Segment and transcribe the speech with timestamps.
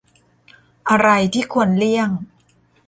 [0.89, 2.09] อะไรที่ควรเลี่ยง